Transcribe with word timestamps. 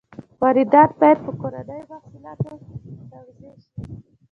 واردات 0.41 0.91
باید 1.01 1.19
په 1.25 1.31
کورنیو 1.41 1.87
محصولاتو 1.93 2.51
تعویض 3.11 3.61
شي. 3.65 3.73